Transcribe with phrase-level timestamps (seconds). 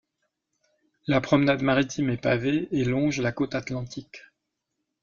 [1.05, 4.23] La promenade maritime est pavée et longe la côte atlantique.